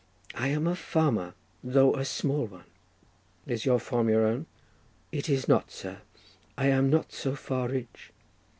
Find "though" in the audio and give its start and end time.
1.63-1.93